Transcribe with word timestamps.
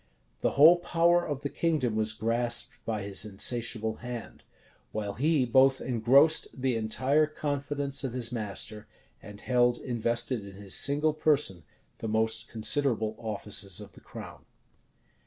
The 0.41 0.49
whole 0.57 0.77
power 0.77 1.23
of 1.23 1.41
the 1.43 1.49
kingdom 1.49 1.95
was 1.95 2.11
grasped 2.13 2.75
by 2.85 3.03
his 3.03 3.23
insatiable 3.23 3.97
hand; 3.97 4.43
while 4.91 5.13
he 5.13 5.45
both 5.45 5.79
engrossed 5.79 6.47
the 6.59 6.75
entire 6.75 7.27
confidence 7.27 8.03
of 8.03 8.13
his 8.13 8.31
master, 8.31 8.87
and 9.21 9.39
held 9.39 9.77
invested 9.77 10.43
in 10.43 10.55
his 10.55 10.73
single 10.73 11.13
person 11.13 11.63
the 11.99 12.07
most 12.07 12.47
considerable 12.49 13.13
offices 13.19 13.79
of 13.79 13.91
the 13.91 14.01
crown. 14.01 14.43